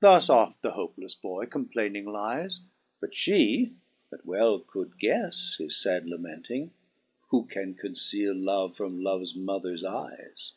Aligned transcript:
Thus 0.10 0.30
oft 0.30 0.62
the 0.62 0.74
hopelefle 0.74 1.20
boy 1.20 1.46
complayning 1.46 2.04
lyes; 2.06 2.60
But 3.00 3.14
fhe, 3.14 3.74
that 4.12 4.24
well 4.24 4.60
could 4.60 4.92
guefle 5.02 5.58
his 5.58 5.82
fad 5.82 6.06
lamenting, 6.06 6.70
(Who 7.30 7.44
can 7.46 7.74
conceal 7.74 8.32
love 8.32 8.76
from 8.76 9.02
Loves 9.02 9.34
mothers 9.34 9.82
eyes 9.82 10.52